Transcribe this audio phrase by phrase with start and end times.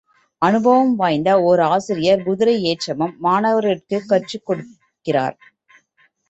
[0.41, 5.37] அனுபவம் வாய்ந்த ஓராசிரியர் குதிரை ஏற்றமும் மாணவர்கட்குக் கற்றுக்கொடுக்கிறார்.